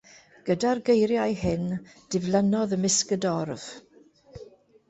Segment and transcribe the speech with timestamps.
[0.45, 1.67] Gyda'r geiriau hyn,
[2.15, 3.67] diflannodd ymysg y dorf.